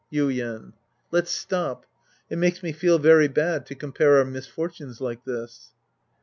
[0.11, 0.73] Yuien.
[1.11, 1.85] Let's stop.
[2.31, 5.73] It makes me feel very bad to compare our misfortunes like this.